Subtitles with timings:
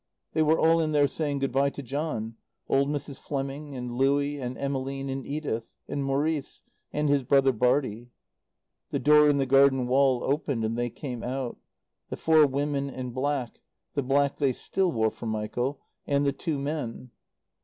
[0.33, 2.33] They were all in there saying good bye to John:
[2.67, 3.19] old Mrs.
[3.19, 5.75] Fleming, and Louie and Emmeline and Edith.
[5.87, 6.63] And Maurice.
[6.91, 8.09] And his brother Bartie.
[8.89, 11.59] The door in the garden wall opened and they came out:
[12.09, 13.59] the four women in black
[13.93, 17.11] the black they still wore for Michael and the two men.